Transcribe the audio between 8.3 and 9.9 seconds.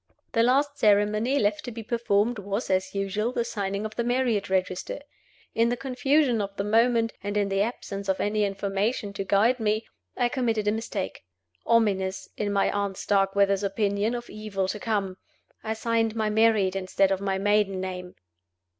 information to guide me)